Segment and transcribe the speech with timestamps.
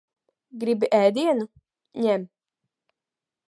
[0.63, 1.47] Gribi ēdienu?
[2.07, 2.27] Ņem.